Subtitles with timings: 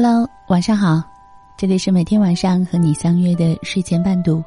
[0.00, 1.02] Hello，晚上好，
[1.56, 4.40] 这里是每天晚上和你相约的睡前伴读。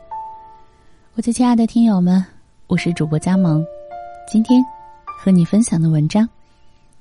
[1.16, 2.26] 我最亲爱的听友们，
[2.68, 3.62] 我是主播佳萌，
[4.32, 4.64] 今天
[5.06, 6.26] 和你分享的文章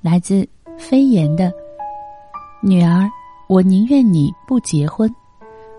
[0.01, 0.45] 来自
[0.77, 1.53] 飞檐的
[2.61, 3.09] 女儿，
[3.47, 5.09] 我宁愿你不结婚。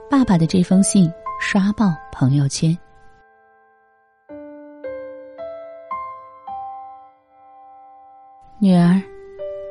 [0.10, 1.12] 爸爸的这封信
[1.42, 2.70] 刷爆朋友圈。
[8.60, 8.98] 女儿，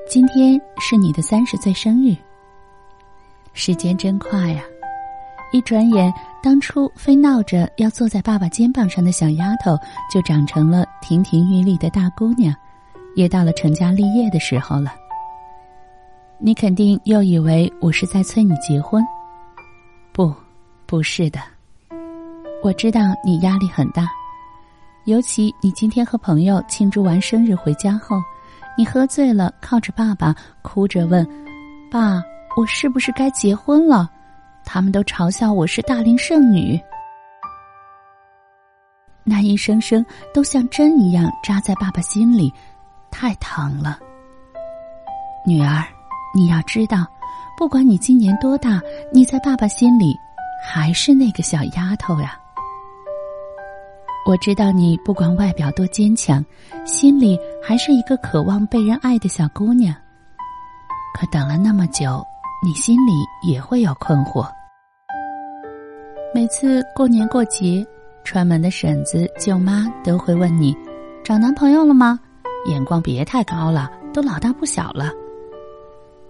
[0.06, 2.14] 今天是你的三十岁生日。
[3.62, 4.62] 时间真快呀！
[5.52, 6.10] 一转眼，
[6.42, 9.76] 当初非闹着要坐在爸爸肩膀上的小丫头，
[10.10, 12.54] 就长成了亭亭玉立的大姑娘，
[13.16, 14.94] 也到了成家立业的时候了。
[16.38, 19.04] 你肯定又以为我是在催你结婚？
[20.10, 20.34] 不，
[20.86, 21.38] 不是的。
[22.62, 24.08] 我知道你压力很大，
[25.04, 28.16] 尤其你今天和朋友庆祝完生日回家后，
[28.74, 31.28] 你喝醉了，靠着爸爸哭着问
[31.92, 32.22] ：“爸。”
[32.56, 34.10] 我是不是该结婚了？
[34.64, 36.80] 他们都嘲笑我是大龄剩女。
[39.24, 42.52] 那一声声都像针一样扎在爸爸心里，
[43.10, 43.98] 太疼了。
[45.46, 45.84] 女儿，
[46.34, 47.06] 你要知道，
[47.56, 48.80] 不管你今年多大，
[49.12, 50.14] 你在爸爸心里
[50.62, 52.38] 还是那个小丫头呀。
[54.26, 56.44] 我知道你不管外表多坚强，
[56.84, 59.94] 心里还是一个渴望被人爱的小姑娘。
[61.14, 62.24] 可等了那么久。
[62.62, 64.46] 你心里也会有困惑。
[66.34, 67.86] 每次过年过节，
[68.22, 70.76] 串门的婶子、舅妈都会问你
[71.24, 72.20] ：“找男朋友了吗？”
[72.68, 75.10] 眼光别太高了，都老大不小了。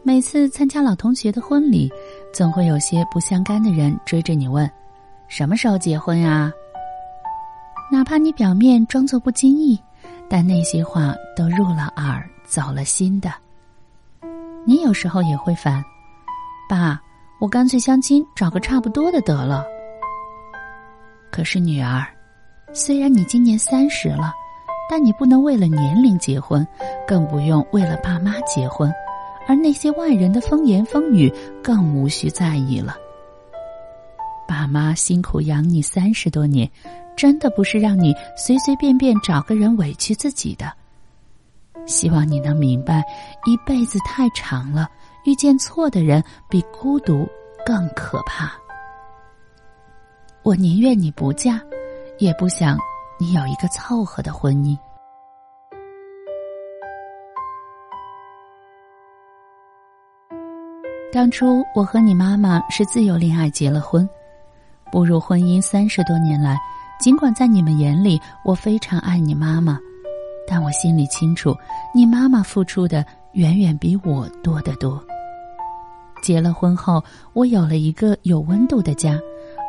[0.04, 1.92] 每次参加老同学的婚礼，
[2.32, 4.70] 总会有些不相干的人追着你问
[5.26, 6.52] ：“什么时候结婚呀？”
[7.90, 9.76] 哪怕你表面装作不经意，
[10.28, 13.32] 但那些话都入了耳、走了心的。
[14.64, 15.84] 你有时候也会烦。
[16.70, 17.02] 爸，
[17.40, 19.66] 我干脆相亲找个差不多的得了。
[21.32, 22.06] 可是女儿，
[22.72, 24.32] 虽然你今年三十了，
[24.88, 26.64] 但你不能为了年龄结婚，
[27.04, 28.88] 更不用为了爸妈结婚，
[29.48, 31.28] 而那些外人的风言风语
[31.60, 32.94] 更无需在意了。
[34.46, 36.70] 爸妈辛苦养你三十多年，
[37.16, 40.72] 真的不是让你随随便便找个人委屈自己的。
[41.84, 43.02] 希望你能明白，
[43.44, 44.88] 一辈子太长了。
[45.24, 47.28] 遇见错的人比孤独
[47.64, 48.52] 更可怕。
[50.42, 51.60] 我宁愿你不嫁，
[52.18, 52.78] 也不想
[53.18, 54.76] 你有一个凑合的婚姻。
[61.12, 64.08] 当初我和你妈妈是自由恋爱结了婚，
[64.92, 66.56] 步入婚姻三十多年来，
[67.00, 69.78] 尽管在你们眼里我非常爱你妈妈，
[70.46, 71.54] 但我心里清楚，
[71.92, 75.04] 你妈妈付出的远远比我多得多。
[76.22, 79.18] 结了婚后，我有了一个有温度的家，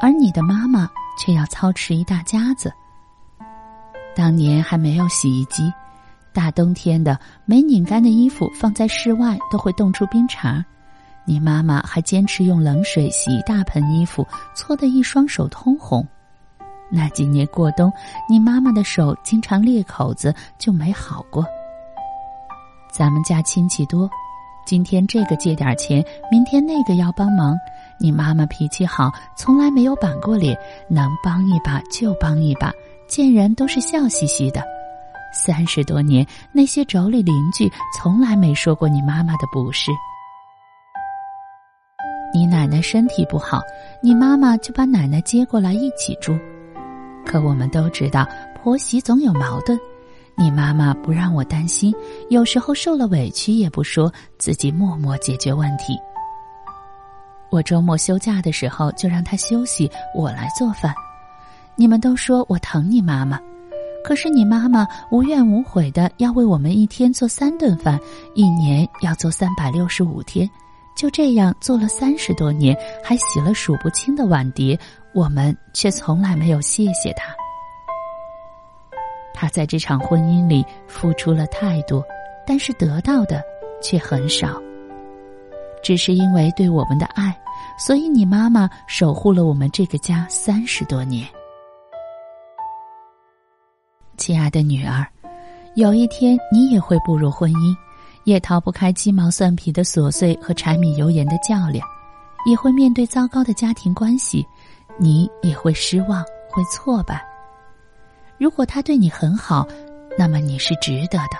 [0.01, 2.71] 而你的妈妈却要操持一大家子。
[4.15, 5.71] 当年还没有洗衣机，
[6.33, 10.65] 大冬天的没拧干的衣服放在室外都会冻出冰碴儿，
[11.25, 16.05] 你妈妈还坚持用冷水洗一大盆衣服，搓得一双手通红。
[16.89, 17.89] 那几年过冬，
[18.29, 21.45] 你妈妈的手经常裂口子，就没好过。
[22.91, 24.09] 咱们家亲戚多。
[24.65, 27.57] 今天这个借点钱，明天那个要帮忙。
[27.99, 30.57] 你妈妈脾气好，从来没有板过脸，
[30.89, 32.71] 能帮一把就帮一把，
[33.07, 34.63] 见人都是笑嘻嘻的。
[35.33, 39.91] 三十多年，那些妯娌邻居从来没说过你妈妈的不是。
[42.33, 43.61] 你奶奶身体不好，
[44.01, 46.37] 你妈妈就把奶奶接过来一起住。
[47.25, 48.27] 可我们都知道，
[48.63, 49.77] 婆媳总有矛盾。
[50.37, 51.93] 你妈妈不让我担心，
[52.29, 55.97] 有时候受了委屈也不说，自己默默解决问题。
[57.49, 60.93] 我周末休假的时候就让她休息，我来做饭。
[61.75, 63.39] 你们都说我疼你妈妈，
[64.03, 67.99] 可是你妈妈无怨无悔的要为我们一天做三顿饭，
[68.33, 70.49] 一年要做三百六十五天，
[70.95, 74.79] 就这样做了三十多年，还洗了数不清的碗碟，
[75.13, 77.40] 我们却从来没有谢谢她。
[79.41, 82.05] 他在这场婚姻里付出了太多，
[82.45, 83.41] 但是得到的
[83.81, 84.61] 却很少。
[85.81, 87.35] 只是因为对我们的爱，
[87.75, 91.27] 所以你妈妈守护了我们这个家三十多年。
[94.15, 95.03] 亲爱的女儿，
[95.73, 97.75] 有一天你也会步入婚姻，
[98.25, 101.83] 也逃不开鸡毛蒜皮的琐碎和柴米油盐的较量，
[102.45, 104.45] 也会面对糟糕的家庭关系，
[104.99, 106.21] 你也会失望，
[106.51, 107.30] 会挫败。
[108.41, 109.67] 如果他对你很好，
[110.17, 111.37] 那么你是值得的；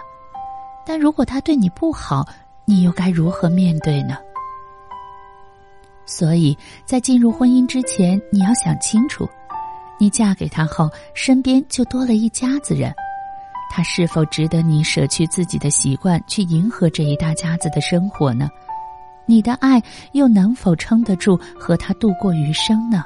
[0.86, 2.24] 但如果他对你不好，
[2.64, 4.16] 你又该如何面对呢？
[6.06, 6.56] 所以
[6.86, 9.28] 在进入婚姻之前，你要想清楚，
[10.00, 12.94] 你嫁给他后，身边就多了一家子人，
[13.72, 18.48] 他是否值得你舍去自己的习惯去迎合这一大家子的生活呢？
[19.26, 19.82] 你的爱
[20.12, 23.06] 又能否撑得住和他度过余生呢？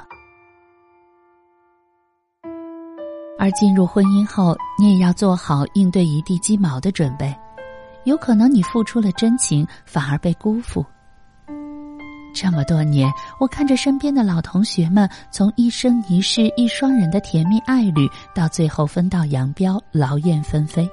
[3.46, 7.32] 而进入婚姻后，你也要做好应对一地鸡毛的准备，
[8.02, 10.84] 有可能你付出了真情，反而被辜负。
[12.34, 13.08] 这么多年，
[13.38, 20.88] 我看着身边的老同学们从一生一世一双人的甜蜜爱侣，到最后分道扬镳、劳燕分飞。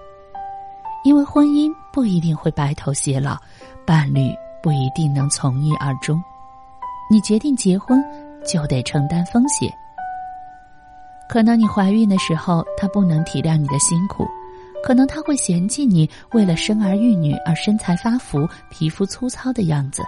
[1.04, 3.36] 因为婚姻不一定会白头偕老，
[3.84, 6.22] 伴侣不一定能从一而终。
[7.10, 8.00] 你决定结婚，
[8.46, 9.76] 就得承担风险。
[11.34, 14.24] 可能你怀孕的时候，他不能体谅你的辛苦；
[14.84, 20.04] 可能他会嫌弃你为了生儿育女而身材发福、皮肤粗糙的样子；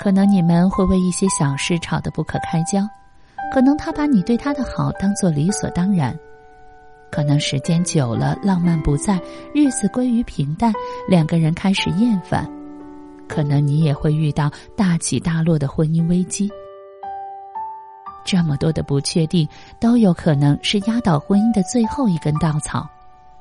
[0.00, 2.82] 可能你们会为一些小事吵得不可开交；
[3.54, 6.12] 可能他把你对他的好当做理所当然；
[7.12, 9.20] 可能时间久了，浪漫不在，
[9.54, 10.72] 日子归于平淡，
[11.08, 12.44] 两个人开始厌烦；
[13.28, 16.50] 可能你也会遇到大起大落的婚姻危机。
[18.24, 19.48] 这么多的不确定，
[19.80, 22.88] 都有可能是压倒婚姻的最后一根稻草，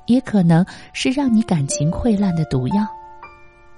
[0.06, 2.86] 也可能是让你感情溃烂的毒药。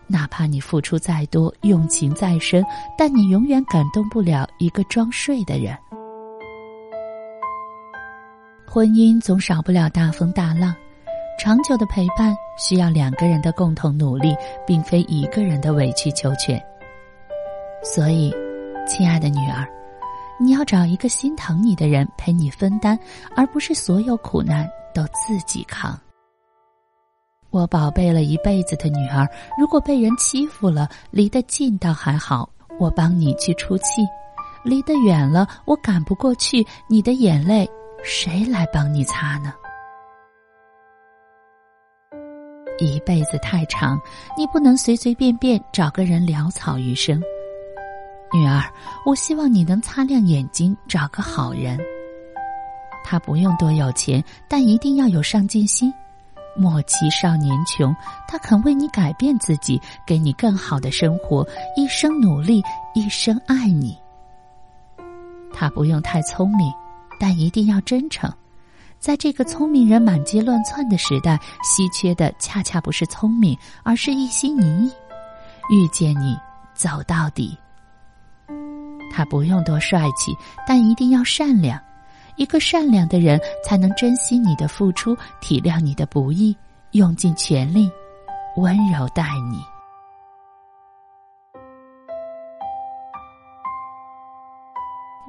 [0.07, 2.63] 哪怕你付出再多，用情再深，
[2.97, 5.77] 但你永远感动不了一个装睡的人。
[8.67, 10.75] 婚姻总少不了大风大浪，
[11.39, 14.35] 长久的陪伴需要两个人的共同努力，
[14.65, 16.61] 并非一个人的委曲求全。
[17.83, 18.33] 所以，
[18.87, 19.67] 亲爱的女儿。
[20.43, 22.99] 你要找一个心疼你的人陪你分担，
[23.33, 25.97] 而不是所有苦难都自己扛。
[27.49, 29.25] 我宝贝了一辈子的女儿，
[29.57, 34.01] 如果被人欺负了，离得近倒还好，我帮你去出气；
[34.65, 37.65] 离得远了，我赶不过去，你的眼泪
[38.03, 39.53] 谁来帮你擦呢？
[42.79, 43.97] 一辈子太长，
[44.37, 47.23] 你不能随随便便找个人潦草余生。
[48.33, 48.63] 女儿，
[49.05, 51.79] 我希望你能擦亮眼睛，找个好人。
[53.03, 55.93] 他不用多有钱，但一定要有上进心。
[56.55, 57.95] 莫欺少年穷，
[58.27, 62.63] 他肯为你改变自己，给你更好的生活，一生努力，
[62.95, 63.97] 一生爱你。
[65.53, 66.71] 他不用太聪明，
[67.19, 68.31] 但一定要真诚。
[68.99, 74.91] 在这个聪明人满街乱窜的时代，稀缺的恰恰不是聪明，而是一心一意。
[75.69, 76.37] 遇见你，
[76.73, 77.57] 走到底。
[79.13, 80.35] 他不用多帅气，
[80.67, 81.79] 但一定要善良。
[82.35, 86.57] 一个善良的人，才能珍惜你的付出，体谅你的不易，
[86.91, 87.91] 用尽全力，
[88.57, 89.61] 温柔待你。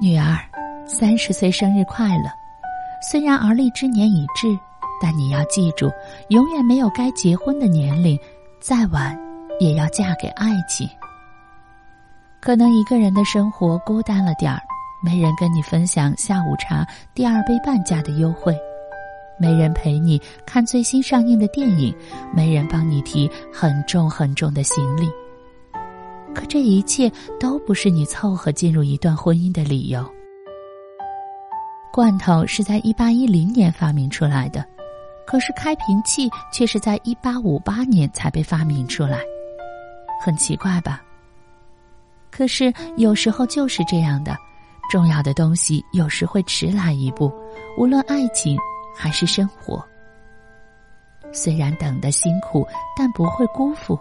[0.01, 0.35] 女儿，
[0.87, 2.29] 三十岁生日快乐！
[3.07, 4.57] 虽然而立之年已至，
[4.99, 5.91] 但你要记住，
[6.29, 8.19] 永远没有该结婚的年龄，
[8.59, 9.15] 再晚
[9.59, 10.89] 也要嫁给爱情。
[12.45, 14.61] 可能一个人的生活孤单了点儿，
[15.03, 18.55] 没人跟你分享下午茶第二杯半价的优惠，
[19.39, 21.91] 没人陪你看最新上映的电影，
[22.31, 25.09] 没人帮你提很重很重的行李。
[26.35, 30.07] 可这一切都不是你凑合进入一段婚姻的理由。
[31.91, 34.63] 罐头是在一八一零年发明出来的，
[35.25, 39.19] 可是开瓶器却是在一八五八年才被发明出来，
[40.23, 41.01] 很奇怪吧？
[42.35, 44.35] 可是有时候就是这样的，
[44.91, 47.31] 重要的东西有时会迟来一步，
[47.77, 48.57] 无论爱情
[48.93, 49.81] 还是生活。
[51.31, 53.97] 虽然等的辛苦，但不会辜负，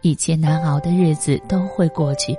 [0.00, 2.36] 一切难熬的日子都会过去，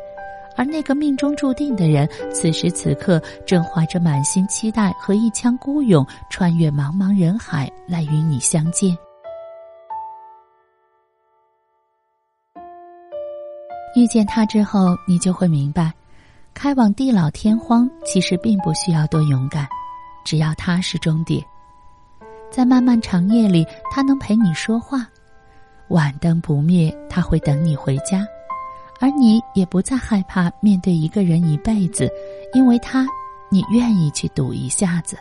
[0.58, 9.07] 而那个命中注定的人，此时此刻正怀着满心期待和一腔孤勇，穿越茫茫人海来与你相见。
[13.96, 15.92] 遇见他之后，你就会明白，
[16.54, 19.68] 开往地老天荒其实并不需要多勇敢，
[20.24, 21.44] 只要他是终点。
[22.52, 25.08] 在漫漫长夜里，他能陪你说话，
[25.90, 28.26] 晚灯不灭，他会等你回家，
[29.00, 32.10] 而你也不再害怕面对一个人一辈子，
[32.54, 33.06] 因为他，
[33.50, 35.18] 你愿意去赌一下子。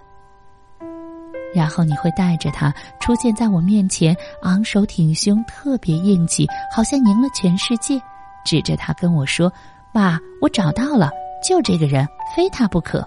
[1.54, 7.98] 然后你会带着他出现在我面前，昂首挺胸，特别硬气，好像赢了全世界。
[8.46, 9.52] 指着他跟我说
[9.92, 11.10] ：“爸，我找到了，
[11.46, 13.06] 就这个人，非他不可。”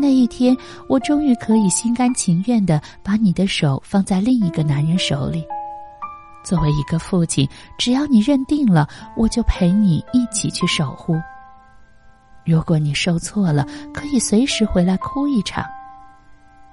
[0.00, 0.56] 那一天，
[0.88, 5.44] 我终于可以心甘情愿的把你的手放在另一个男人手里。
[6.44, 11.16] 作为一个父亲，只要你认定了，我就陪你一起去守护。
[12.44, 15.64] 如果你受挫了，可以随时回来哭一场；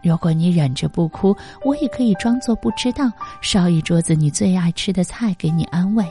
[0.04, 6.06] 如果你忍着不哭，我也可以装作不知道，烧一桌子你最爱吃的菜给你安慰。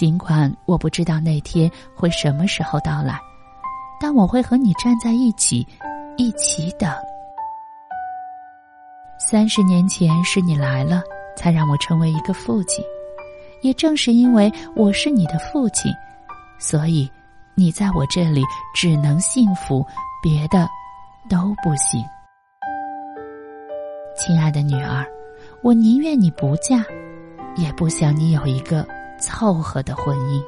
[0.00, 3.20] 尽管我不知道那天会什么时候到来，
[4.00, 5.68] 但我会和你站在一起，
[6.16, 6.90] 一起等。
[9.18, 11.02] 三十年前是你来了，
[11.36, 12.82] 才让我成为一个父亲；
[13.60, 15.92] 也正是因为我是你的父亲，
[16.58, 17.06] 所以。
[17.54, 18.42] 你在我这里
[18.74, 19.84] 只能幸福，
[20.22, 20.66] 别的
[21.28, 22.02] 都不行。
[24.16, 25.04] 亲爱的女儿，
[25.62, 26.82] 我宁愿你不嫁，
[27.54, 28.86] 也不想你有一个
[29.20, 30.42] 凑合的婚姻。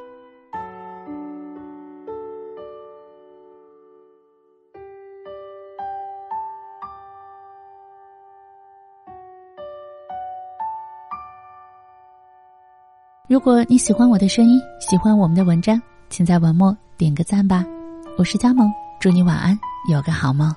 [13.28, 16.76] 如果你喜欢我的声音，喜欢我们的文章，请在文末。
[16.98, 17.64] 点个赞吧，
[18.18, 19.58] 我是佳萌，祝你晚安，
[19.90, 20.54] 有个好梦。